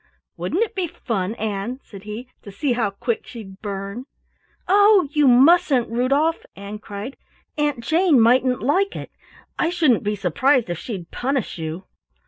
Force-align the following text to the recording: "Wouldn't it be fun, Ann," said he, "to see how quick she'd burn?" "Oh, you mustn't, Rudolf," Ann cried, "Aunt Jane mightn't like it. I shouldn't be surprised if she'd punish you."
"Wouldn't 0.35 0.63
it 0.63 0.73
be 0.73 0.87
fun, 0.87 1.35
Ann," 1.35 1.79
said 1.83 2.05
he, 2.05 2.27
"to 2.41 2.51
see 2.51 2.71
how 2.73 2.89
quick 2.89 3.27
she'd 3.27 3.61
burn?" 3.61 4.05
"Oh, 4.67 5.07
you 5.11 5.27
mustn't, 5.27 5.89
Rudolf," 5.91 6.43
Ann 6.55 6.79
cried, 6.79 7.17
"Aunt 7.55 7.81
Jane 7.81 8.19
mightn't 8.19 8.63
like 8.63 8.95
it. 8.95 9.11
I 9.59 9.69
shouldn't 9.69 10.01
be 10.01 10.15
surprised 10.15 10.71
if 10.71 10.79
she'd 10.79 11.11
punish 11.11 11.59
you." 11.59 11.83